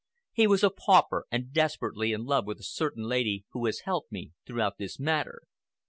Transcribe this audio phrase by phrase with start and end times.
[0.33, 4.11] He was a pauper, and desperately in love with a certain lady who has helped
[4.11, 5.43] me throughout this matter.